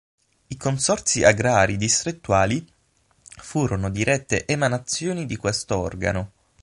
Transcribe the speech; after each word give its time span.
I 0.47 0.57
Consorzi 0.57 1.23
agrari 1.23 1.77
distrettuali 1.77 2.67
furono 3.23 3.91
dirette 3.91 4.47
emanazioni 4.47 5.27
di 5.27 5.37
questo 5.37 5.77
organo. 5.77 6.31